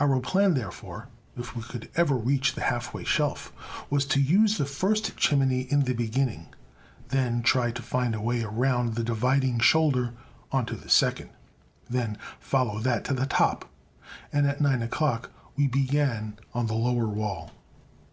[0.00, 3.52] Our plan, therefore, if we could ever reach the halfway shelf,
[3.88, 6.48] was to use the first chimney in the beginning,
[7.10, 10.12] then try to find a way around the dividing shoulder
[10.52, 11.30] into the second,
[11.88, 13.64] then follow that to the top.
[14.32, 17.52] And at 9 o'clock we began on the lower wall.